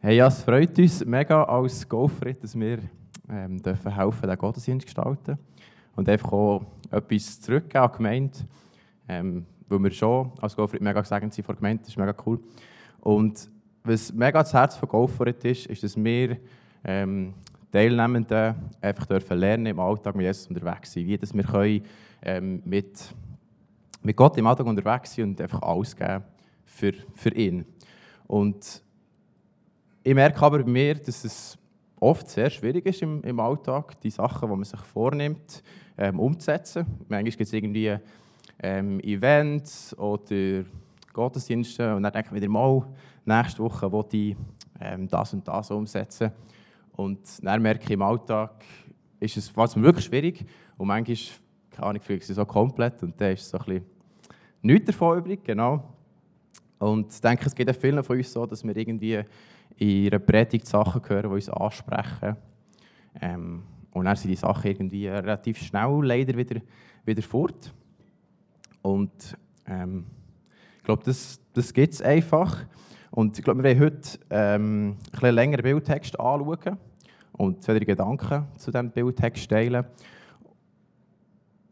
[0.00, 2.78] Hey, ja, es freut uns mega als Golfrit, dass wir
[3.28, 5.36] ähm, dürfen helfen, den Gottesdienst gestalten
[5.96, 8.38] und einfach auch etwas zurückgeben an die Gemeinde,
[9.08, 12.14] ähm, weil wir schon als Golfrit mega gesegnet sind vor der Gemeinde, das ist mega
[12.24, 12.38] cool.
[13.00, 13.50] Und
[13.82, 16.36] was mega das Herz von Golfrit ist, ist, dass wir
[16.84, 17.34] ähm,
[17.72, 21.82] Teilnehmenden einfach dürfen lernen im Alltag mit Jesus unterwegs sein, wie dass wir können,
[22.22, 23.12] ähm, mit,
[24.04, 26.22] mit Gott im Alltag unterwegs sein und einfach alles geben
[26.64, 27.64] für, für ihn.
[28.28, 28.84] Und
[30.08, 31.58] ich merke aber bei mir, dass es
[32.00, 35.62] oft sehr schwierig ist im, im Alltag, die Sachen, die man sich vornimmt,
[35.98, 36.86] ähm, umzusetzen.
[37.08, 37.94] Manchmal gibt es irgendwie
[38.62, 40.64] ähm, Events oder
[41.12, 42.86] Gottesdienste und dann denke ich wieder mal,
[43.26, 44.36] nächste Woche will ich
[44.80, 46.32] ähm, das und das umsetzen.
[46.92, 48.64] Und dann merke ich, im Alltag
[49.20, 50.46] ist es was wirklich schwierig
[50.78, 51.18] und manchmal,
[51.70, 53.84] keine Ahnung, fühle ich es so komplett und dann ist so ein bisschen
[54.62, 55.84] nichts davon übrig, genau.
[56.78, 59.22] Und ich denke, es geht auch vielen von uns so, dass wir irgendwie
[59.76, 62.36] in einer Predigt Sachen hören, die uns ansprechen.
[63.20, 66.60] Ähm, und dann sind die Sachen irgendwie relativ schnell leider wieder,
[67.04, 67.72] wieder fort.
[68.82, 70.06] Und ähm,
[70.76, 72.64] ich glaube, das, das gibt es einfach.
[73.10, 76.78] Und ich glaube, wir werden heute ähm, ein bisschen längeren Bildtext anschauen
[77.32, 79.84] und zwei, drei Gedanken zu diesem Bildtext teilen.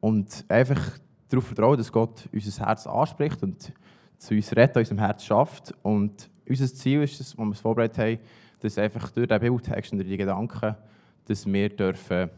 [0.00, 3.72] Und einfach darauf vertrauen, dass Gott unser Herz anspricht und
[4.18, 5.74] zu uns redet, unserem Herz schafft.
[5.82, 8.18] Und unser Ziel ist, es, was wir vorbereitet haben,
[8.60, 10.76] dass einfach durch den Bildtext und durch die Gedanken,
[11.26, 12.30] dass wir dürfen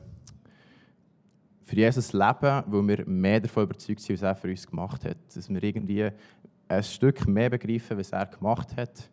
[1.62, 5.18] für Jesus leben, weil wir mehr davon überzeugt sind, was er für uns gemacht hat.
[5.34, 6.10] Dass wir irgendwie
[6.66, 9.10] ein Stück mehr begreifen, was er gemacht hat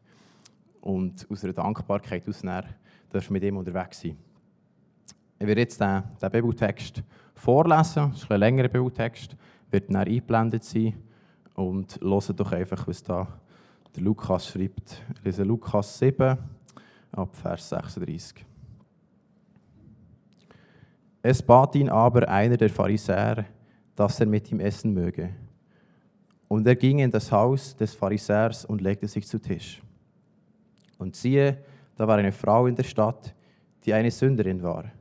[0.81, 4.17] und aus einer Dankbarkeit aus dürfen mit ihm unterwegs sein.
[5.39, 9.35] Ich werde jetzt den, den Bibeltext vorlesen, das ist ein längerer Bibeltext,
[9.69, 10.93] wird dann eingeblendet sein
[11.55, 13.27] und hören doch einfach, was da
[13.95, 15.01] der Lukas schreibt.
[15.23, 16.37] Lese Lukas 7
[17.13, 18.45] ab Vers 36.
[21.21, 23.45] Es bat ihn aber einer der Pharisäer,
[23.95, 25.29] dass er mit ihm essen möge.
[26.49, 29.81] Und er ging in das Haus des Pharisäers und legte sich zu Tisch.
[30.97, 31.57] Und siehe,
[31.95, 33.33] da war eine Frau in der Stadt,
[33.85, 34.91] die eine Sünderin war.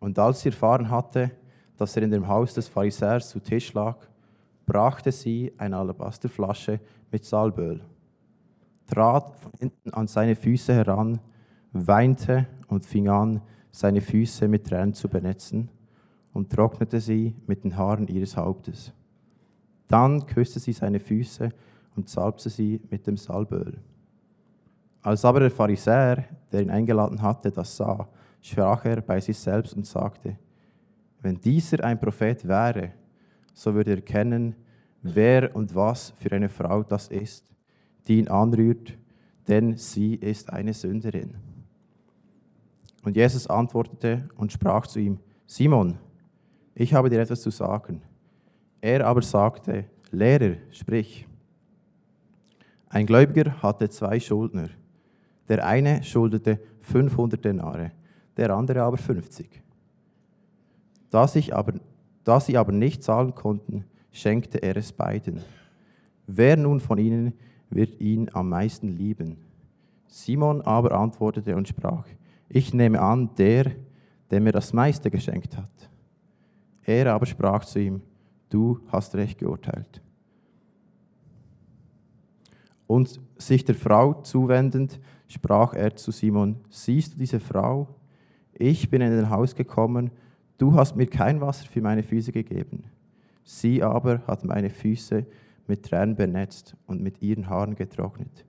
[0.00, 1.30] Und als sie erfahren hatte,
[1.76, 3.96] dass er in dem Haus des Pharisäers zu Tisch lag,
[4.66, 6.80] brachte sie eine Alabasterflasche
[7.10, 7.80] mit Salböl,
[8.86, 11.20] trat von hinten an seine Füße heran,
[11.72, 15.68] weinte und fing an, seine Füße mit Tränen zu benetzen
[16.32, 18.92] und trocknete sie mit den Haaren ihres Hauptes.
[19.88, 21.50] Dann küsste sie seine Füße
[21.94, 23.78] und salbte sie mit dem Salböl.
[25.02, 28.08] Als aber der Pharisäer, der ihn eingeladen hatte, das sah,
[28.40, 30.36] sprach er bei sich selbst und sagte,
[31.22, 32.92] wenn dieser ein Prophet wäre,
[33.54, 34.54] so würde er kennen,
[35.14, 37.52] wer und was für eine Frau das ist,
[38.06, 38.96] die ihn anrührt,
[39.48, 41.34] denn sie ist eine Sünderin.
[43.04, 45.98] Und Jesus antwortete und sprach zu ihm, Simon,
[46.74, 48.02] ich habe dir etwas zu sagen.
[48.80, 51.26] Er aber sagte, Lehrer, sprich.
[52.88, 54.68] Ein Gläubiger hatte zwei Schuldner.
[55.48, 57.92] Der eine schuldete 500 Denare,
[58.36, 59.62] der andere aber 50.
[61.10, 61.74] Da, sich aber,
[62.24, 63.84] da sie aber nicht zahlen konnten,
[64.16, 65.40] schenkte er es beiden.
[66.26, 67.34] Wer nun von ihnen
[67.70, 69.36] wird ihn am meisten lieben?
[70.08, 72.06] Simon aber antwortete und sprach,
[72.48, 73.72] ich nehme an, der,
[74.30, 75.90] der mir das meiste geschenkt hat.
[76.84, 78.02] Er aber sprach zu ihm,
[78.48, 80.00] du hast recht geurteilt.
[82.86, 87.88] Und sich der Frau zuwendend, sprach er zu Simon, siehst du diese Frau?
[88.54, 90.12] Ich bin in dein Haus gekommen,
[90.56, 92.84] du hast mir kein Wasser für meine Füße gegeben.
[93.48, 95.24] Sie aber hat meine Füße
[95.68, 98.44] mit Tränen benetzt und mit ihren Haaren getrocknet.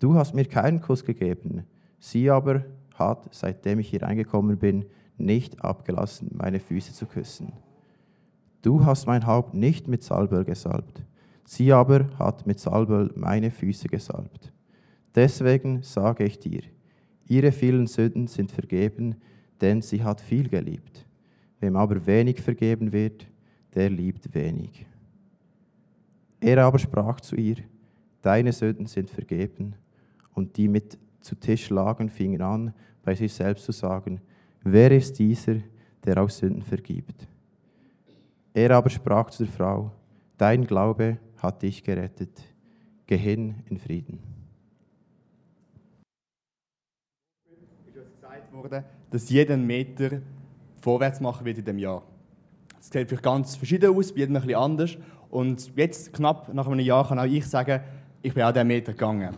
[0.00, 1.64] Du hast mir keinen Kuss gegeben,
[1.98, 4.84] sie aber hat, seitdem ich hier reingekommen bin,
[5.16, 7.54] nicht abgelassen, meine Füße zu küssen.
[8.60, 11.02] Du hast mein Haupt nicht mit Salböl gesalbt,
[11.46, 14.52] sie aber hat mit Salböl meine Füße gesalbt.
[15.14, 16.60] Deswegen sage ich dir,
[17.26, 19.16] ihre vielen Sünden sind vergeben,
[19.62, 21.06] denn sie hat viel geliebt.
[21.60, 23.26] Wem aber wenig vergeben wird,
[23.74, 24.86] der liebt wenig.
[26.40, 27.56] Er aber sprach zu ihr,
[28.20, 29.74] deine Sünden sind vergeben.
[30.34, 34.20] Und die mit zu Tisch lagen, fingen an, bei sich selbst zu sagen,
[34.62, 35.56] wer ist dieser,
[36.04, 37.28] der auch Sünden vergibt?
[38.54, 39.92] Er aber sprach zu der Frau,
[40.36, 42.42] dein Glaube hat dich gerettet.
[43.06, 44.18] Geh hin in Frieden.
[47.50, 50.22] Ist gesagt worden, dass jeder Meter
[50.80, 52.02] vorwärts machen wird in dem Jahr.
[52.82, 54.98] Es sieht vielleicht ganz verschieden aus, bei jedem bisschen anders.
[55.30, 57.80] Und jetzt, knapp nach einem Jahr, kann auch ich sagen,
[58.20, 59.36] ich bin auch diesen Meter gegangen.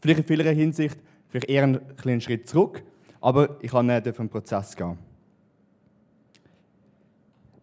[0.00, 2.82] Vielleicht in vieler Hinsicht Vielleicht eher einen kleinen Schritt zurück,
[3.20, 4.96] aber ich kann nicht auf den Prozess gehen.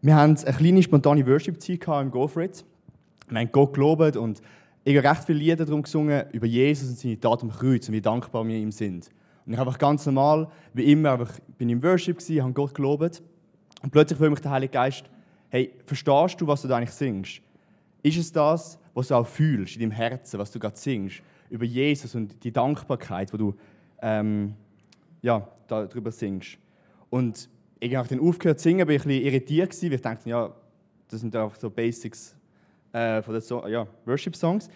[0.02, 2.66] Wir haben eine kleine spontane Worship-Zeit im Go For It.
[3.30, 4.42] Wir haben Gott gelobt und
[4.84, 7.94] ich habe recht viele Lieder darum gesungen, über Jesus und seine Tat am Kreuz und
[7.94, 9.10] wie dankbar wir ihm sind.
[9.46, 12.76] Und ich habe einfach ganz normal, wie immer, einfach, bin im Worship gewesen, habe Gott
[12.76, 13.24] gelobt.
[13.84, 15.06] Und plötzlich fühlt mich der Heilige Geist,
[15.50, 17.42] hey, verstehst du, was du da eigentlich singst?
[18.02, 21.22] Ist es das, was du auch fühlst in deinem Herzen, was du gerade singst?
[21.50, 23.56] Über Jesus und die Dankbarkeit, wo du
[24.02, 24.56] ähm,
[25.22, 26.58] ja, darüber singst.
[27.10, 27.50] Und
[27.80, 30.30] ich habe dann aufgehört zu singen, bin ich ein bisschen irritiert gewesen, weil ich dachte,
[30.30, 30.54] ja,
[31.10, 32.36] das sind einfach so Basics
[32.92, 34.70] äh, von den so ja, Worship-Songs.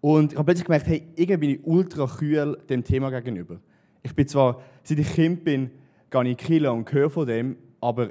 [0.00, 3.60] Und ich habe plötzlich gemerkt, hey, irgendwie bin ich ultra kühl dem Thema gegenüber.
[4.02, 5.70] Ich bin zwar, seit ich Kind bin,
[6.10, 8.10] gehe ich in und höre von dem, aber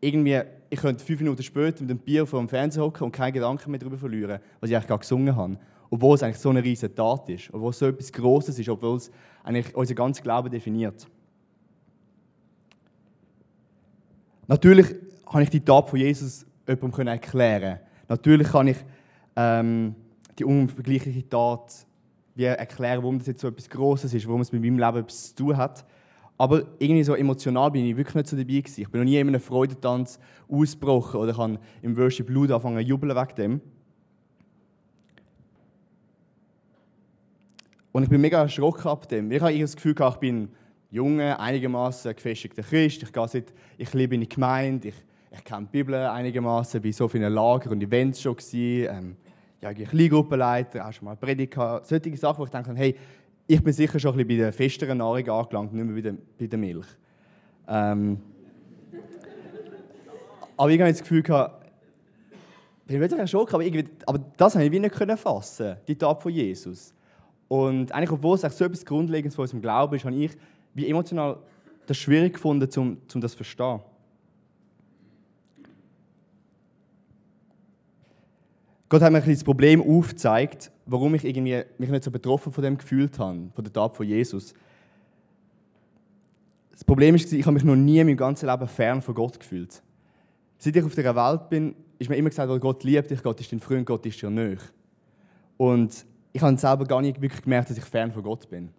[0.00, 0.40] irgendwie,
[0.70, 3.70] ich könnte fünf Minuten später mit dem Bier vor dem Fernseher hocken und keine Gedanken
[3.70, 5.58] mehr darüber verlieren, was ich eigentlich gerade gesungen habe.
[5.90, 8.96] Obwohl es eigentlich so eine riesige Tat ist, obwohl es so etwas Grosses ist, obwohl
[8.96, 9.10] es
[9.42, 11.06] eigentlich unser ganzes Glauben definiert.
[14.46, 14.94] Natürlich
[15.30, 17.80] kann ich die Tat von Jesus jemandem erklären.
[18.08, 18.76] Natürlich kann ich
[19.36, 19.94] ähm,
[20.38, 21.86] die unvergleichliche Tat
[22.34, 25.34] wie erklären, warum das jetzt so etwas Grosses ist, warum es mit meinem Leben etwas
[25.34, 25.84] zu tun hat.
[26.38, 28.80] Aber irgendwie so emotional bin ich wirklich nicht so dabei gewesen.
[28.80, 32.88] Ich bin noch nie in einem Freudentanz ausgebrochen oder kann im Worship Blut anfangen zu
[32.88, 33.60] jubeln wegen dem.
[37.90, 39.32] Und ich bin mega erschrocken ab dem.
[39.32, 40.48] Ich habe das Gefühl, ich bin
[40.92, 43.02] junger, einigermaßen gefestigter Christ.
[43.02, 44.94] Ich gehe seit, ich lebe in der Gemeinde, ich,
[45.32, 48.88] ich kenne die Bibel einigermaßen, bin so vielen Lager und Events schon gewesen.
[48.88, 49.16] Ähm,
[49.60, 52.94] ja, ich Kleingruppenleiter, auch schon mal Prediger, solche Sachen, wo ich denke, hey,
[53.50, 56.14] ich bin sicher schon ein bisschen bei der festeren Nahrung angelangt, nicht mehr bei der,
[56.38, 56.86] bei der Milch.
[57.66, 58.20] Ähm,
[60.56, 61.64] aber ich habe das Gefühl gehabt,
[62.86, 63.64] ich bin wirklich erschrocken, aber,
[64.06, 66.92] aber das habe ich nicht fassen, die Tat von Jesus.
[67.48, 70.32] Und eigentlich, obwohl es so etwas Grundlegendes von unserem Glauben ist, habe ich
[70.74, 71.38] wie emotional
[71.86, 73.80] das schwierig gefunden, um, um das zu verstehen.
[78.88, 82.64] Gott hat mir ein das Problem aufgezeigt, warum ich irgendwie mich nicht so betroffen von
[82.64, 84.54] dem gefühlt habe, von der Tat von Jesus.
[86.70, 89.38] Das Problem ist, ich habe mich noch nie in meinem ganzen Leben fern von Gott
[89.38, 89.82] gefühlt.
[90.58, 93.52] Seit ich auf dieser Welt bin, ist mir immer gesagt, Gott liebt dich, Gott ist
[93.52, 94.56] dein Freund, Gott ist dir nahe.
[95.56, 98.70] Und ich habe selber gar nicht wirklich gemerkt, dass ich fern von Gott bin.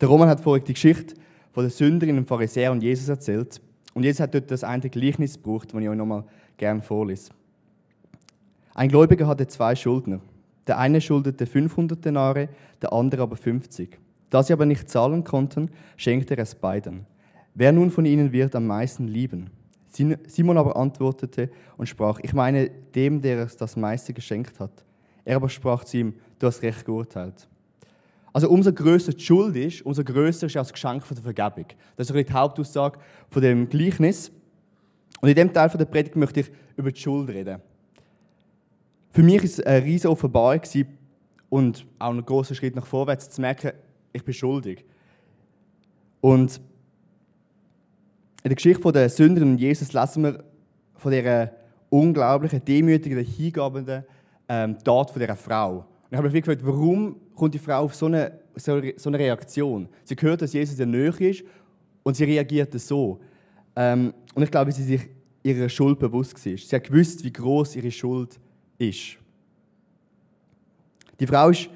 [0.00, 1.14] Der Roman hat vorhin die Geschichte
[1.52, 3.60] von der Sünderin, dem Pharisäer und Jesus erzählt.
[3.94, 6.24] Und Jesus hat dort das eine Gleichnis gebraucht, das ich euch nochmal
[6.56, 7.32] gerne vorlese.
[8.74, 10.20] Ein Gläubiger hatte zwei Schuldner.
[10.66, 12.48] Der eine schuldete 500 Denare,
[12.80, 13.98] der andere aber 50.
[14.30, 17.06] Da sie aber nicht zahlen konnten, schenkte er es beiden.
[17.54, 19.50] Wer nun von ihnen wird am meisten lieben?
[20.26, 24.84] Simon aber antwortete und sprach, ich meine dem, der es das meiste geschenkt hat.
[25.24, 27.46] Er aber sprach zu ihm, du hast recht geurteilt.
[28.32, 31.66] Also umso größer die Schuld ist, umso größer ist auch das Geschenk von der Vergebung.
[31.96, 32.98] Das ist die Hauptaussage
[33.30, 34.32] von dem Gleichnis.
[35.20, 37.60] Und in dem Teil der Predigt möchte ich über die Schuld reden.
[39.10, 40.60] Für mich war es eine riesige Offenbarung
[41.48, 43.72] und auch ein großer Schritt nach vorwärts zu merken,
[44.12, 44.84] ich bin schuldig.
[46.20, 46.60] Und
[48.42, 50.44] in der Geschichte der Sünderin und Jesus lesen wir
[50.96, 51.52] von dieser
[51.90, 54.04] unglaublichen, demütigen, hingebenden
[54.48, 55.76] ähm, Tat von dieser Frau.
[55.76, 58.72] Und ich habe mich gefragt, warum kommt die Frau auf so eine, so
[59.08, 59.88] eine Reaktion?
[60.02, 61.44] Sie hört, dass Jesus der Nähe ist
[62.02, 63.20] und sie reagiert so.
[63.76, 65.08] Ähm, und ich glaube, sie sich
[65.42, 66.56] ihrer Schuld bewusst war.
[66.56, 68.38] Sie hat gewusst, wie groß ihre Schuld
[68.78, 69.18] ist.
[71.20, 71.68] Die Frau ist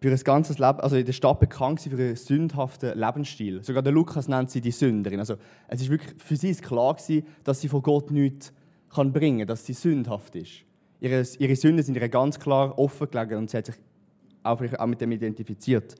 [0.00, 3.62] für ein ganzes Leben, also in der Stadt bekannt für einen sündhaften Lebensstil.
[3.62, 5.18] Sogar der Lukas nennt sie die Sünderin.
[5.18, 5.34] Also
[5.68, 8.52] es ist wirklich für sie ist klar gewesen, dass sie von Gott nichts
[8.88, 10.64] kann bringen, dass sie sündhaft ist.
[11.00, 13.76] Ihre, ihre Sünden sind ihr ganz klar offengelegt und sie hat sich
[14.42, 15.96] auch, auch mit dem identifiziert.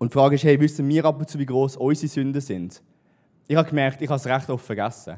[0.00, 2.82] Und die Frage ist, hey, wissen wir ab und zu, wie groß unsere Sünden sind?
[3.46, 5.16] Ich habe gemerkt, ich habe es recht oft vergessen.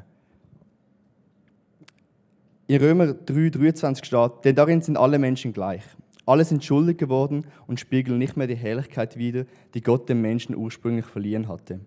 [2.66, 5.84] In Römer 3, 23 steht, denn darin sind alle Menschen gleich.
[6.26, 10.56] Alle sind schuldig geworden und spiegeln nicht mehr die Herrlichkeit wider, die Gott dem Menschen
[10.56, 11.78] ursprünglich verliehen hatte.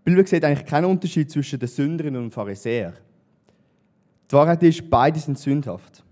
[0.00, 2.92] Die Bibel sieht eigentlich keinen Unterschied zwischen den Sünderinnen und dem Pharisäer.
[4.30, 6.04] Die Wahrheit ist, beide sind sündhaft.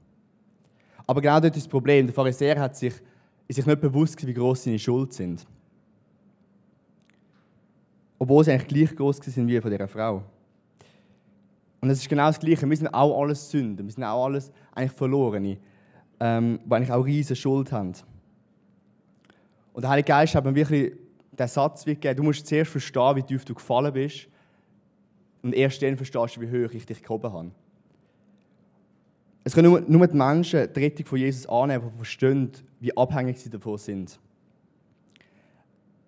[1.06, 2.06] Aber genau dort ist das Problem.
[2.06, 2.94] Der Pharisäer hat sich,
[3.48, 5.46] ist sich nicht bewusst, wie groß seine Schuld sind
[8.18, 10.22] obwohl sie eigentlich gleich groß sind wie von dieser Frau.
[11.80, 12.68] Und es ist genau das Gleiche.
[12.68, 13.86] Wir sind auch alles Sünden.
[13.86, 15.58] Wir sind auch alles eigentlich Verlorene,
[16.18, 17.92] ähm, die eigentlich auch riesige Schuld haben.
[19.74, 20.94] Und der Heilige Geist hat mir wirklich
[21.32, 24.28] den Satz gegeben, du musst zuerst verstehen, wie tief du gefallen bist.
[25.42, 27.50] Und erst dann verstehst du, wie hoch ich dich gehoben habe.
[29.42, 33.38] Es können nur, nur die Menschen die Rettung von Jesus annehmen, die verstehen, wie abhängig
[33.38, 34.18] sie davon sind.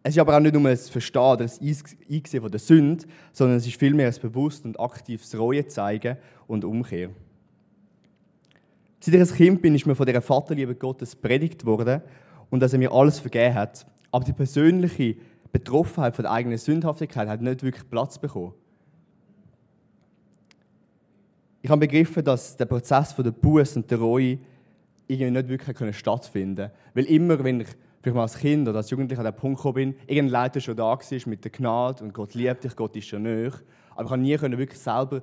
[0.07, 1.77] Es ist aber auch nicht nur ein Verstehen oder ein
[2.09, 6.65] Einsehen von der Sünde, sondern es ist vielmehr ein bewusst und aktives Reue zeigen und
[6.65, 7.11] Umkehr.
[9.01, 12.03] Seit ich ein Kind bin, ist mir von dieser Vaterliebe Gottes predigt worden
[12.51, 13.85] und dass er mir alles vergeben hat.
[14.13, 15.17] Aber die persönliche
[15.51, 18.55] Betroffenheit von der eigenen Sündhaftigkeit hat nicht wirklich Platz bekommen.
[21.63, 24.39] Ich habe begriffen, dass der Prozess von der Buße und der Reue
[25.09, 26.73] irgendwie nicht wirklich stattfinden konnte.
[26.95, 27.69] Weil immer, wenn ich
[28.07, 30.77] vielleicht mal als Kind oder als Jugendlicher an den Punkt gekommen bin, irgendein Leiter schon
[30.77, 33.53] da war mit der Gnade und Gott liebt dich, Gott ist schon näher.
[33.97, 35.23] Aber ich konnte nie wirklich selber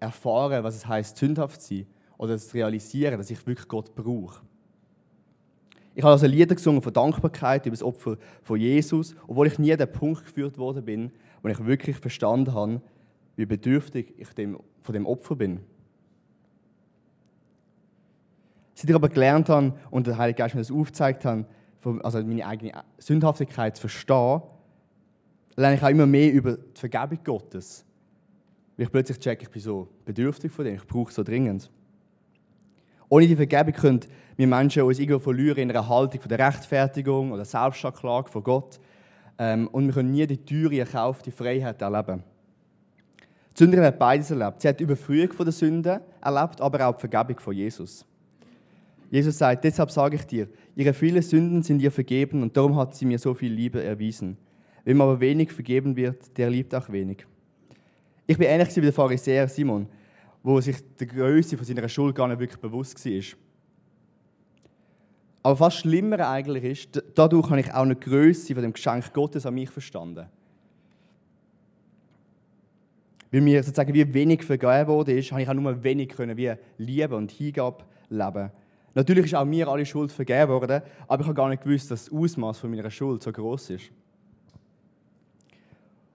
[0.00, 1.86] erfahren, was es heißt, sündhaft zu sein
[2.16, 4.40] oder zu realisieren, dass ich wirklich Gott brauche.
[5.94, 9.72] Ich habe also Lieder gesungen von Dankbarkeit über das Opfer von Jesus, obwohl ich nie
[9.72, 11.12] an den Punkt geführt worden bin,
[11.42, 12.80] wo ich wirklich verstanden habe,
[13.36, 15.60] wie bedürftig ich dem, von dem Opfer bin.
[18.72, 21.44] Seit ich aber gelernt habe und der Heilige Geist mir das aufgezeigt hat,
[22.02, 24.42] also meine eigene Sündhaftigkeit zu verstehen,
[25.56, 27.84] lerne ich auch immer mehr über die Vergebung Gottes.
[28.76, 31.70] Weil ich plötzlich checke, ich bin so bedürftig von dem, ich brauche es so dringend.
[33.08, 34.00] Ohne die Vergebung können
[34.36, 38.80] wir Menschen uns irgendwo verlieren in einer Haltung von der Rechtfertigung oder Selbstanklage von Gott.
[39.38, 42.22] Ähm, und wir können nie die teure, erkaufte Freiheit erleben.
[43.54, 44.62] Die Sünderin hat beides erlebt.
[44.62, 48.06] Sie hat die Überführung von der Sünde erlebt, aber auch die Vergebung von Jesus.
[49.12, 52.94] Jesus sagt, deshalb sage ich dir, ihre vielen Sünden sind ihr vergeben und darum hat
[52.94, 54.38] sie mir so viel Liebe erwiesen.
[54.86, 57.26] Wem aber wenig vergeben wird, der liebt auch wenig.
[58.26, 59.86] Ich bin ähnlich wie der Pharisäer Simon,
[60.42, 63.22] wo sich der Größe von seiner Schuld gar nicht wirklich bewusst war.
[65.42, 69.44] Aber fast schlimmer eigentlich ist, dadurch habe ich auch eine Größe von dem Geschenk Gottes
[69.44, 70.24] an mich verstanden.
[73.30, 76.54] Weil mir sozusagen wie wenig vergeben wurde, ist, habe ich auch nur wenig können, wie
[76.78, 78.50] Liebe und Hingabe leben.
[78.94, 82.06] Natürlich ist auch mir alle Schuld vergeben worden, aber ich habe gar nicht gewusst, dass
[82.06, 83.90] das Ausmaß von meiner Schuld so groß ist.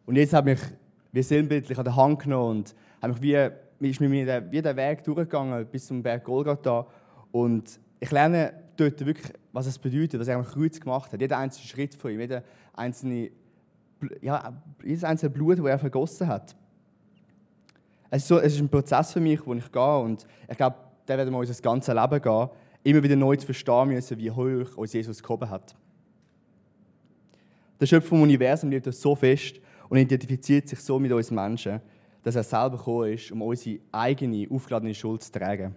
[0.06, 0.70] Und jetzt habe ich mich
[1.12, 4.10] wie sinnbildlich an der Hand genommen und habe mich wie, ist mir
[4.52, 6.86] wie den Weg durchgegangen bis zum Berg Golgatha.
[7.32, 11.20] Und ich lerne dort wirklich, was es bedeutet, was er am Kreuz gemacht hat.
[11.20, 12.44] Jeder einzelne Schritt von ihm, jeder
[12.74, 13.32] einzelne,
[14.22, 14.54] ja,
[14.84, 16.56] jedes einzelne Blut, das er vergossen hat.
[18.10, 20.78] Es ist, so, es ist ein Prozess für mich, wo ich gehe und ich glaube,
[21.08, 22.50] der werden wir unser ganzes Leben gehen
[22.84, 25.76] immer wieder neu zu verstehen müssen, wie hoch uns Jesus gehoben hat.
[27.80, 31.80] Der Schöpfer vom Universum liebt uns so fest und identifiziert sich so mit uns Menschen,
[32.24, 35.76] dass er selber gekommen ist, um unsere eigene, aufgeladene Schuld zu tragen.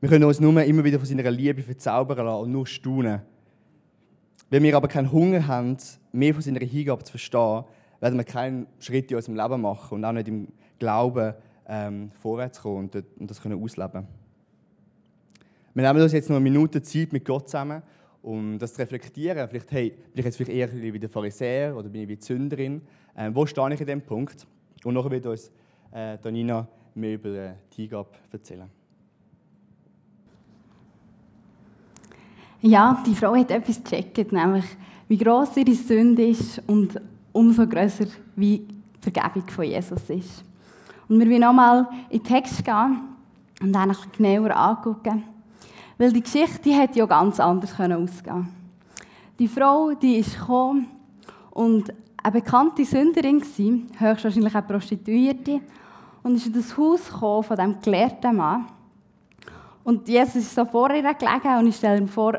[0.00, 3.22] Wir können uns nur immer wieder von seiner Liebe verzaubern lassen und nur staunen.
[4.50, 5.76] Wenn wir aber keinen Hunger haben,
[6.12, 7.64] mehr von seiner Hingabe zu verstehen,
[8.00, 10.48] werden wir keinen Schritt in unserem Leben machen und auch nicht im
[10.78, 11.34] Glauben
[11.68, 14.06] ähm, vorwärts kommen und, und das können ausleben
[15.74, 17.82] Wir nehmen uns jetzt noch eine Minute Zeit mit Gott zusammen,
[18.22, 19.48] um das zu reflektieren.
[19.48, 22.24] Vielleicht hey, bin ich jetzt vielleicht eher wie der Pharisäer oder bin ich wie die
[22.24, 22.82] Sünderin.
[23.16, 24.46] Ähm, wo stehe ich in diesem Punkt?
[24.84, 25.50] Und nachher wird uns
[25.92, 28.70] äh, Danina mehr über die Hingabe erzählen.
[32.60, 34.64] Ja, die Frau hat etwas gecheckt, nämlich
[35.06, 37.00] wie gross ihre Sünde ist und
[37.32, 40.44] umso grösser wie die Vergebung von Jesus ist.
[41.08, 43.00] Und wir wollen nochmal in den Text gehen
[43.60, 45.24] und dann genauer angucken.
[45.96, 48.48] Weil die Geschichte die hätte ja ganz anders ausgehen
[49.38, 50.86] Die Frau, die ist gekommen
[51.50, 55.60] und eine bekannte Sünderin war, höchstwahrscheinlich eine Prostituierte,
[56.22, 58.66] und ist in das Haus gekommen von diesem gelehrten Mann.
[59.84, 62.38] Und Jesus ist so vor ihr gelegen und ich stelle mir vor,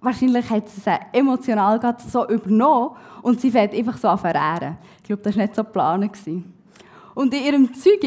[0.00, 4.76] wahrscheinlich hat sie es emotional so übernommen und sie fängt einfach so an verehren.
[4.98, 6.18] Ich glaube, das war nicht so geplant.
[7.18, 8.00] Und in ihrem Zeug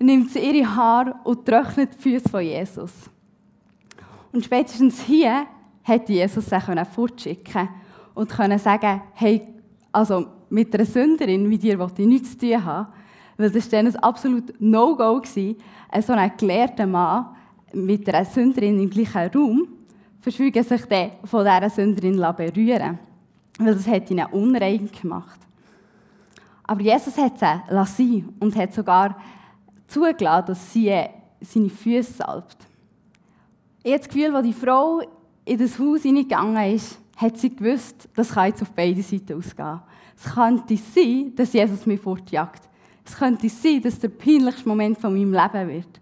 [0.00, 2.92] nimmt sie ihre Haare und trocknet die Füße von Jesus.
[4.34, 5.46] Und spätestens hier
[5.82, 6.62] hätte Jesus sich
[6.94, 7.70] fortschicken
[8.12, 9.40] und können sagen, hey,
[9.90, 12.88] also mit einer Sünderin wie dir wollte ich nichts zu tun haben,
[13.38, 17.28] weil das war dann ein absolut No-Go, so ein gelehrter Mann
[17.72, 19.68] mit einer Sünderin im gleichen Raum,
[20.20, 22.98] verschwiegen sich dann von dieser Sünderin berühren
[23.58, 25.40] weil das hat ihn unrein gemacht.
[26.70, 29.16] Aber Jesus hat sie lassen und hat sogar
[29.88, 31.04] zugelassen, dass sie
[31.40, 32.58] seine Füße salbt.
[33.82, 35.02] Ich habe das Gefühl, als die Frau
[35.44, 39.80] in das Haus hineingegangen ist, hat sie gewusst, das kann jetzt auf beide Seiten ausgehen.
[40.16, 42.62] Es könnte sein, dass Jesus mich fortjagt.
[43.04, 46.00] Es könnte sein, dass der peinlichste Moment von meinem Leben wird.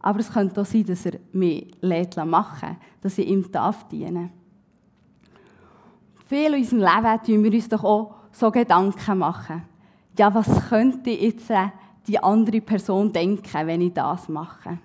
[0.00, 4.32] Aber es könnte auch sein, dass er mich machen lässt, dass ich ihm darf dienen
[6.26, 9.69] Viel in unserem Leben tun wir uns doch auch so Gedanken machen
[10.18, 11.50] ja, was könnte jetzt
[12.06, 14.78] die andere Person denken, wenn ich das mache.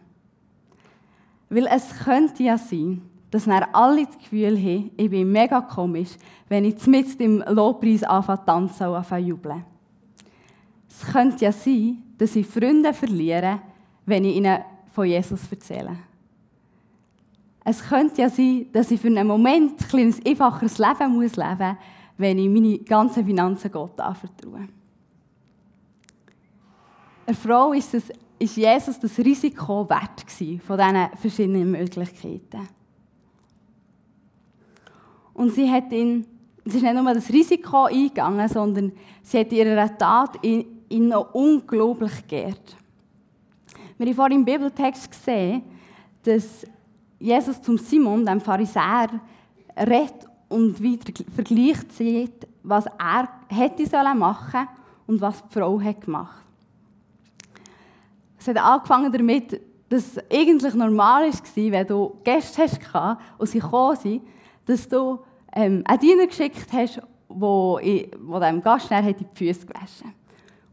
[1.50, 3.02] Weil es könnte ja sein,
[3.32, 6.12] dass dann alle das Gefühl haben, ich bin mega komisch,
[6.48, 9.66] wenn ich mit im Lobpreis anfange tanzen und anfange jubeln.
[10.90, 13.60] Es könnte ja sein, dass ich Freunde verliere,
[14.06, 14.60] wenn ich ihnen
[14.94, 15.98] von Jesus erzähle.
[17.66, 21.78] Es könnte ja sein, dass ich für einen Moment ein kleines einfacheres Leben leben muss,
[22.18, 24.70] wenn ich meine ganzen Finanzen Gott anvertraue.
[27.26, 28.04] Eine Frau ist, das,
[28.38, 32.68] ist Jesus das Risiko wert gewesen, von diesen verschiedenen Möglichkeiten.
[35.34, 36.26] Und sie hat ihn,
[36.66, 38.92] sie ist nicht nur das Risiko eingegangen, sondern
[39.24, 42.78] sie hat ihre Tat ihn, ihn noch unglaublich geehrt.
[43.98, 45.64] Wir haben vorhin im Bibeltext gesehen,
[46.24, 46.66] dass
[47.20, 49.10] Jesus zum Simon, dem Pharisäer,
[49.78, 54.68] redet und wieder vergleicht sieht, was er hätte sollen machen
[55.08, 56.45] und was die Frau hat gemacht.
[58.46, 59.60] Es hat angefangen damit,
[59.90, 64.22] dass es eigentlich normal war, wenn du Gäste hast und sie gekommen sind,
[64.68, 65.18] dass du
[65.52, 67.80] ähm, einen Diener geschickt hast, wo,
[68.22, 70.14] wo dem Gast hat die Füße gewaschen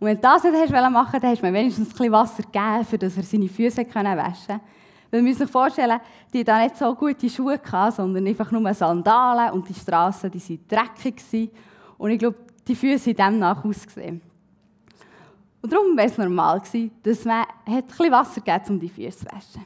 [0.01, 2.43] Und wenn du das nicht hast machen dann hast du mir wenigstens ein bisschen Wasser
[2.43, 4.61] gegeben, damit er seine Füße waschen konnte.
[5.11, 6.01] Weil wir müssen sich vorstellen,
[6.35, 10.59] die hatten nicht so gute Schuhe, gehabt, sondern einfach nur Sandalen und die Straßen waren
[10.69, 11.51] dreckig.
[11.97, 12.37] Und ich glaube,
[12.69, 14.21] die Füße haben demnach ausgesehen.
[15.63, 17.47] Und darum wäre es normal gewesen, dass man
[17.87, 19.65] bisschen Wasser gegeben um die Füße zu waschen.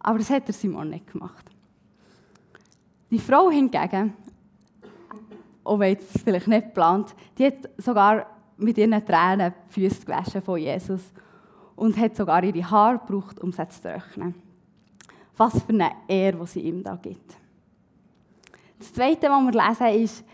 [0.00, 1.46] Aber das hat der Simon nicht gemacht.
[3.10, 4.14] Die Frau hingegen,
[5.62, 10.58] auch wenn es vielleicht nicht geplant, die hat sogar mit ihren Tränen die Füße von
[10.58, 11.12] Jesus
[11.76, 14.34] und hat sogar ihre Haare gebraucht, um sie zu trocknen.
[15.36, 17.36] Was für eine Ehre, die sie ihm da gibt.
[18.78, 20.24] Das Zweite, was wir lesen, ist,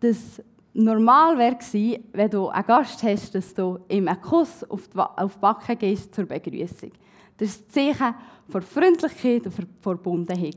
[0.00, 0.42] dass
[0.84, 5.34] normal wäre wenn du einen Gast hast, dass du ihm einen Kuss auf die, auf
[5.34, 6.92] die Backe gehst zur Begrüßung.
[7.36, 8.14] Das ist das Zeichen
[8.48, 10.56] von Freundlichkeit und Verbundenheit.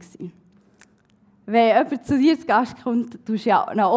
[1.46, 3.92] Wenn jemand zu dir zu Gast kommt, tust du ja noch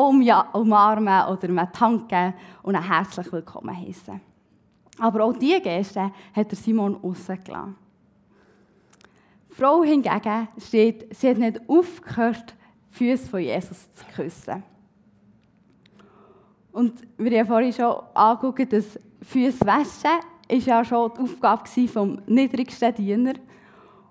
[0.55, 1.61] umarmen oder ihm
[2.09, 4.21] geben und ihn herzlich willkommen heißen.
[4.99, 7.77] Aber auch diese Geste hat Simon rausgelassen.
[9.51, 12.55] Die Frau hingegen steht, sie hat nicht aufgehört,
[12.91, 14.63] die Füße von Jesus zu küssen.
[16.75, 21.95] Und wir haben vorhin schon angeschaut, dass Füße waschen ist ja schon die Aufgabe des
[22.27, 23.35] niedrigsten Diener.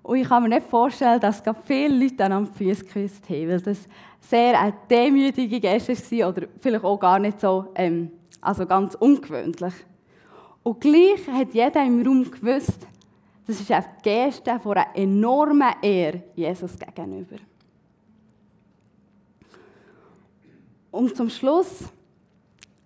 [0.02, 3.60] Und ich kann mir nicht vorstellen, dass viele Leute an die Füße geküsst haben, weil
[3.60, 3.86] das
[4.18, 9.74] sehr eine demütige Geste war oder vielleicht auch gar nicht so, ähm, also ganz ungewöhnlich.
[10.62, 12.86] Und gleich hat jeder im Raum gewusst,
[13.46, 17.36] das ist eine Geste von einer enormen Ehre Jesus gegenüber.
[20.90, 21.90] Und zum Schluss,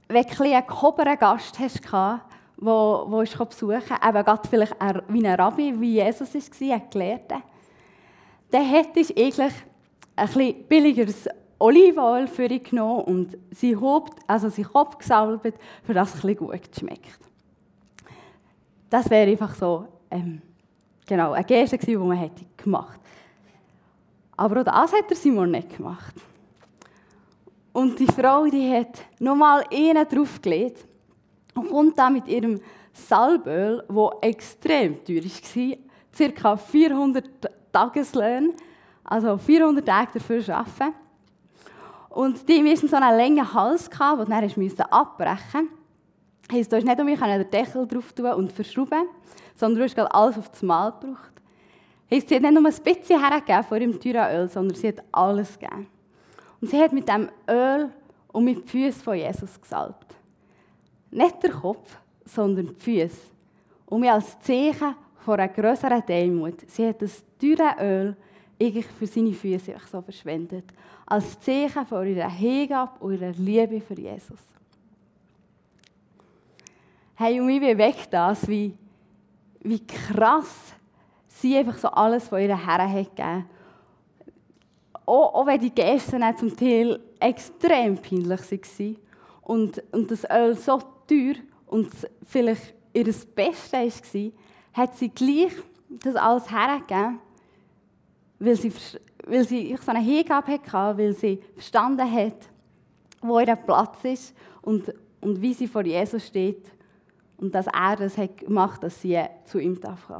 [0.09, 1.81] wenn du einen gehobenen Gast hast,
[2.57, 4.75] wo, wo ich besuchen eben gerade vielleicht
[5.09, 7.42] wie ein Rabbi, wie Jesus war, ein Gelehrter,
[8.51, 9.55] dann hättest du eigentlich
[10.16, 15.94] ein bisschen billigeres Olivenöl für ihn genommen und sie Haupt, also sein Kopf gesalbt, für
[15.94, 17.21] das es gut schmeckt.
[18.90, 20.40] Das wäre einfach so ähm,
[21.09, 23.01] Genau, eine Geste, die man hätte gemacht
[24.37, 26.14] Aber auch das hat der Simon nicht gemacht.
[27.79, 30.85] Und die Frau, die hat nochmal einen draufgelegt
[31.55, 32.61] und kommt dann mit ihrem
[32.93, 36.57] Salböl, das extrem teuer war, ca.
[36.57, 37.25] 400
[37.73, 38.51] Tageslöhne,
[39.05, 40.93] also 400 Tage dafür arbeiten.
[42.09, 46.53] Und die hatten so einen langen Hals, den dann abbrechen musste.
[46.53, 49.07] Heisst, du hast nicht mich den Deckel drauf tun und verschrauben,
[49.55, 51.33] sondern du hast alles auf das Mal gebraucht.
[52.11, 55.05] Heisst, sie hat nicht nur ein bisschen hergegeben vor dem teuren Öl, sondern sie hat
[55.12, 55.87] alles gegeben.
[56.61, 57.90] Und sie hat mit dem Öl
[58.33, 60.14] und mit den Füßen von Jesus gesalbt.
[61.11, 63.31] Nicht der Kopf, sondern die Füße.
[63.87, 64.94] Und mir als Zeichen
[65.25, 66.68] von einer größeren Demut.
[66.68, 68.16] Sie hat das teure Öl
[68.99, 70.64] für seine Füße so verschwendet.
[71.07, 74.40] Als Zeichen von ihrer Hingabe und ihrer Liebe für Jesus.
[77.14, 78.77] Hey, und mich bewegt das, wie,
[79.61, 80.75] wie krass
[81.27, 83.47] sie einfach so alles von ihr Herren hat gegeben.
[85.09, 88.97] Auch, auch wenn die Gäste zum Teil extrem peinlich waren
[89.40, 91.90] und, und das Öl so teuer und
[92.27, 94.31] vielleicht ihr Bestes war,
[94.75, 95.53] hat sie gleich
[95.88, 97.21] das alles hergegeben,
[98.38, 98.71] weil sie,
[99.27, 102.51] weil sie so eine Hingabe hatte, weil sie verstanden hat,
[103.23, 104.92] wo ihr Platz ist und,
[105.23, 106.71] und wie sie vor Jesus steht
[107.38, 110.12] und dass er das hat gemacht dass sie zu ihm kommen darf.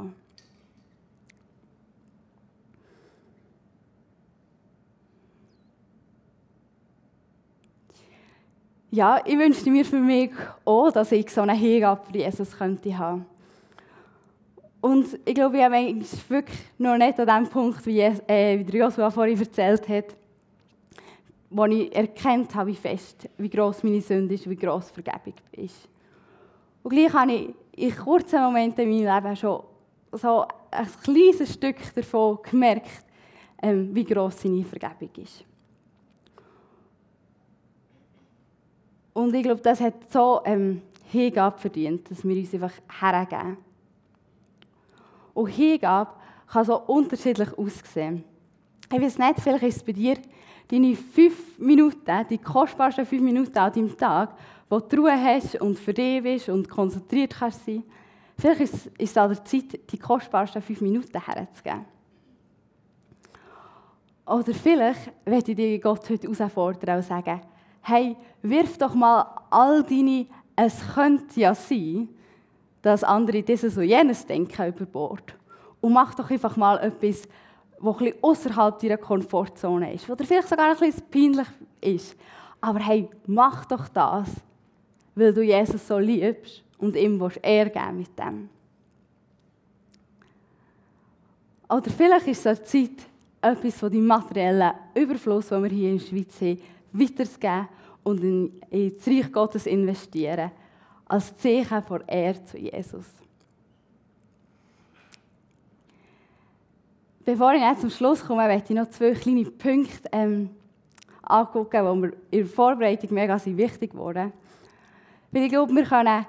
[8.91, 10.31] Ja, ich wünschte mir für mich
[10.65, 13.25] auch, dass ich so eine Hingabe für Jesus könnte haben.
[14.81, 19.11] Und ich glaube, ich bin wirklich noch nicht an dem Punkt, wie, äh, wie Joshua
[19.11, 20.15] vorhin erzählt hat,
[21.51, 25.87] wo ich erkannt habe, wie fest, wie gross meine Sünde ist, wie gross Vergebung ist.
[26.81, 29.63] Und gleich habe ich in kurzen Momenten in meinem Leben schon
[30.13, 33.05] so ein kleines Stück davon gemerkt,
[33.61, 35.45] ähm, wie gross seine Vergebung ist.
[39.13, 43.57] Und ich glaube, das hat so ähm, Hingabe verdient, dass wir uns einfach hergeben.
[45.33, 46.11] Und Hingabe
[46.47, 48.23] kann so unterschiedlich aussehen.
[48.91, 50.17] Ich weiß nicht, vielleicht ist es bei dir
[50.69, 54.35] deine fünf Minuten, die kostbarsten fünf Minuten an deinem Tag,
[54.69, 57.83] wo du Ruhe hast und für dich bist und konzentriert kannst sein.
[58.37, 61.85] Vielleicht ist, es an der Zeit, die kostbarsten fünf Minuten herzugeben.
[64.25, 67.41] Oder vielleicht werde ich dir Gott heute herausfordern und sagen,
[67.81, 72.09] hey, wirf doch mal all deine «Es könnte ja sein»,
[72.81, 75.35] dass andere dieses und jenes denken über Bord.
[75.81, 77.27] Und mach doch einfach mal etwas,
[77.79, 81.47] was ein außerhalb deiner Komfortzone ist, dir vielleicht sogar ein bisschen peinlich
[81.81, 82.15] ist.
[82.61, 84.29] Aber hey, mach doch das,
[85.15, 88.49] weil du Jesus so liebst und ihm Ehr geben mit dem.
[91.69, 93.05] Oder vielleicht ist es eine Zeit,
[93.41, 96.59] etwas von dem materiellen Überfluss, den wir hier in der Schweiz haben,
[96.91, 97.67] weiterzugeben
[98.03, 100.51] und in, das Reich Gottes investieren,
[101.05, 103.05] als Zeichen vor Ehr zu Jesus.
[107.25, 110.49] Bevor ich jetzt zum Schluss komme, möchte ich noch zwei kleine Punkte ähm,
[111.21, 114.33] angucken, die mir in der Vorbereitung mega wichtig wurden.
[115.31, 116.25] Weil ich glaube, wir können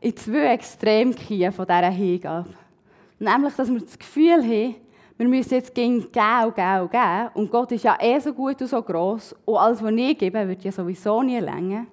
[0.00, 2.48] in zwei Extreme gehen von dieser Hingabe.
[3.18, 4.74] Nämlich, dass wir das Gefühl haben,
[5.18, 7.28] wir müssen jetzt gegen geben geben geben.
[7.34, 9.34] Und Gott ist ja eh so gut und so gross.
[9.44, 11.86] Und alles, was ich gebe, wird ja sowieso nie länger.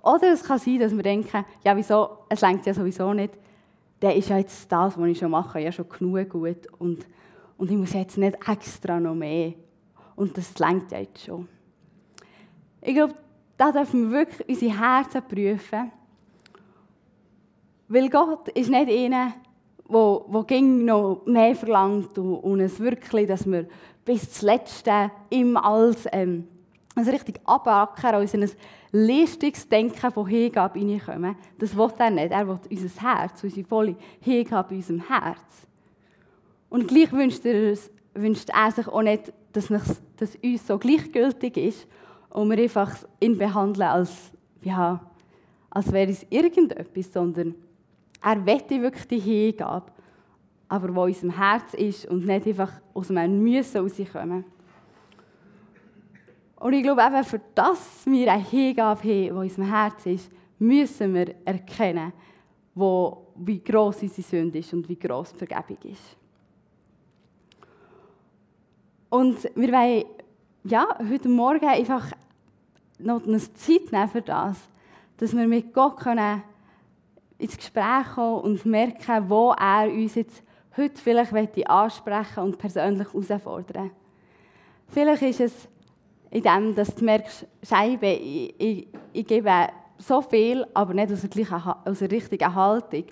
[0.00, 3.34] Oder es kann sein, dass wir denken, ja, wieso, es längt ja sowieso nicht.
[4.00, 6.68] Der ist ja jetzt das, was ich schon mache, ja schon genug gut.
[6.78, 7.04] Und,
[7.58, 9.54] und ich muss jetzt nicht extra noch mehr.
[10.14, 11.48] Und das längt ja jetzt schon.
[12.80, 13.14] Ich glaube,
[13.56, 15.90] da dürfen wir wirklich unsere Herzen prüfen.
[17.88, 19.32] Weil Gott ist nicht einer,
[19.86, 23.66] wo, wo ging noch mehr verlangt und, und es wirklich, dass wir
[24.04, 26.48] bis zum Letzten ihm als ähm,
[26.94, 28.50] also richtig abackern in ein
[28.92, 31.36] Leistungsdenken von Hingabe hineinkommen.
[31.58, 32.30] Das will er nicht.
[32.30, 35.66] Er will unser Herz, unsere volle Hingabe in unserem Herz.
[36.70, 37.76] Und gleich wünscht er,
[38.14, 39.68] wünscht er sich auch nicht, dass,
[40.16, 41.86] dass uns so gleichgültig ist
[42.30, 45.00] und wir einfach ihn behandeln, als, ja,
[45.70, 47.54] als wäre es irgendetwas, sondern
[48.24, 49.92] er wette wirklich die Hingabe,
[50.68, 54.44] aber wo in unserem Herz ist und nicht einfach aus einem Müssen rauskommen.
[56.56, 60.30] Und ich glaube, eben für das wir eine Hingabe haben, die in unserem Herz ist,
[60.58, 62.12] müssen wir erkennen,
[62.74, 66.16] wo, wie gross unsere Sünde ist und wie gross die Vergebung ist.
[69.10, 70.04] Und wir wollen
[70.64, 72.10] ja, heute Morgen einfach
[72.98, 74.56] noch eine Zeit nehmen für das,
[75.18, 76.42] dass wir mit Gott können
[77.38, 80.42] ins Gespräch kommen und merken, wo er uns jetzt
[80.76, 83.90] heute vielleicht ansprechen und persönlich herausfordern
[84.88, 85.68] Vielleicht ist es
[86.30, 89.68] in dem, dass du merkst, Scheibe, ich, ich, ich gebe
[89.98, 93.04] so viel, aber nicht aus der, gleichen, aus der richtigen Haltung.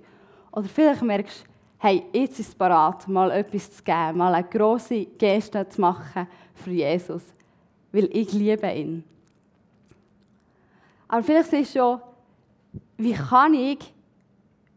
[0.50, 4.46] Oder vielleicht merkst du, hey, jetzt ist es parat, mal etwas zu geben, mal eine
[4.46, 7.22] grosse Geste zu machen für Jesus,
[7.90, 9.04] weil ich liebe ihn.
[11.08, 12.00] Aber vielleicht ist es schon,
[12.96, 13.78] wie kann ich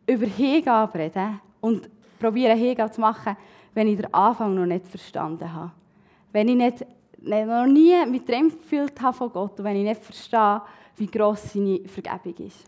[0.07, 1.89] über Hingabe reden und
[2.19, 3.35] probieren, Hingabe zu machen,
[3.73, 5.71] wenn ich den Anfang noch nicht verstanden habe.
[6.31, 6.85] Wenn ich nicht,
[7.21, 10.61] noch nie mit dem gefühlt habe von Gott und wenn ich nicht verstehe,
[10.97, 12.65] wie gross seine Vergebung ist.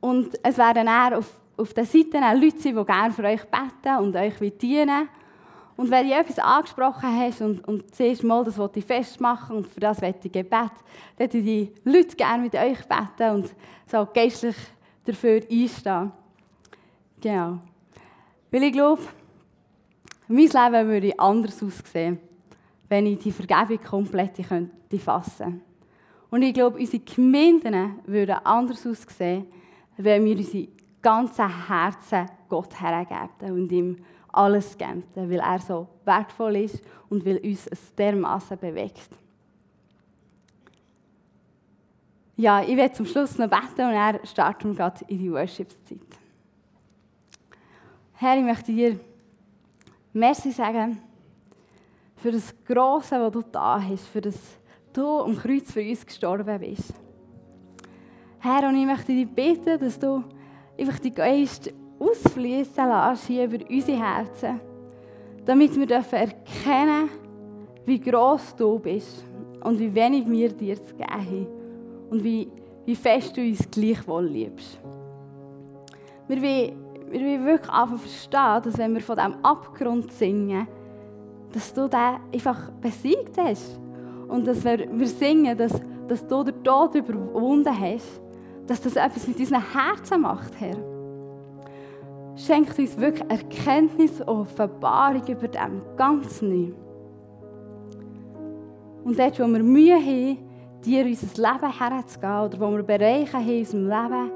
[0.00, 3.44] Und es werden auch auf, auf den Seiten auch Leute sein, die gerne für euch
[3.44, 5.08] beten und euch dienen
[5.76, 9.66] Und wenn du etwas angesprochen hast und, und siehst, mal, das will ich festmachen und
[9.66, 10.70] für das will ich Gebet,
[11.16, 13.54] dann die Leute gerne mit euch beten und
[13.86, 14.56] so geistlich
[15.06, 16.12] dafür einstehen.
[17.20, 17.58] Genau.
[18.50, 19.02] Weil ich glaube,
[20.28, 22.18] mein Leben würde anders aussehen,
[22.88, 25.62] wenn ich die Vergebung komplett könnte fassen
[26.30, 29.46] Und ich glaube, unsere Gemeinden würden anders aussehen,
[29.96, 30.68] wenn wir unsere
[31.02, 33.96] ganzen Herzen Gott hergeben und ihm
[34.32, 39.10] alles geben, weil er so wertvoll ist und weil uns es dermaßen bewegt.
[42.38, 45.98] Ja, ich werde zum Schluss noch beten und dann starten wir gerade in die Worship-Zeit.
[48.12, 49.00] Herr, ich möchte dir
[50.12, 50.98] Merci sagen
[52.16, 54.36] für das Grosse, was du da hast, für das
[54.92, 56.92] du am Kreuz für uns gestorben bist.
[58.40, 60.22] Herr, und ich möchte dich bitten, dass du
[60.78, 64.60] einfach die Geist ausfließen lässt hier über unsere Herzen,
[65.46, 67.08] damit wir dürfen erkennen,
[67.86, 69.24] wie groß du bist
[69.62, 71.55] und wie wenig wir dir zu geben haben
[72.10, 72.48] und wie,
[72.84, 74.78] wie fest du uns gleichwohl liebst.
[76.28, 76.76] Wir wollen,
[77.10, 80.66] wir wollen wirklich einfach verstehen, dass wenn wir von diesem Abgrund singen,
[81.52, 83.78] dass du den einfach besiegt hast.
[84.28, 88.20] Und dass wir, wir singen, dass, dass du den Tod überwunden hast,
[88.66, 90.76] dass das etwas mit unseren Herzen macht, Herr.
[92.34, 96.72] Schenkt uns wirklich Erkenntnis und Offenbarung über dem ganz neu.
[99.04, 100.38] Und dort, wo wir Mühe haben,
[100.86, 104.30] dir unser Leben herzugehen, oder wo wir Bereiche haben in unserem Leben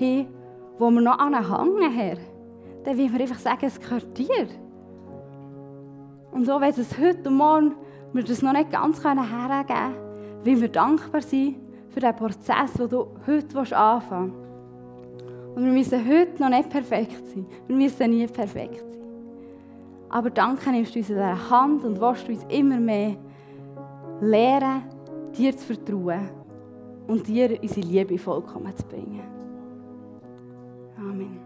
[0.00, 0.28] haben,
[0.78, 2.16] wo wir noch anhängen, Herr,
[2.84, 4.46] dann will wir einfach sagen, es gehört dir.
[6.30, 7.74] Und auch wenn es heute und morgen
[8.12, 9.94] wir das noch nicht ganz hergeben können,
[10.44, 11.56] will wir dankbar sein
[11.88, 15.56] für den Prozess, den du heute anfangen willst.
[15.56, 17.46] Und wir müssen heute noch nicht perfekt sein.
[17.66, 19.00] Wir müssen nie perfekt sein.
[20.10, 23.16] Aber danke nimmst du uns in dieser Hand und willst du uns immer mehr
[24.20, 24.82] lehren,
[25.36, 26.30] dir zu vertrauen
[27.06, 29.22] und dir unsere Liebe vollkommen zu bringen.
[30.98, 31.45] Amen.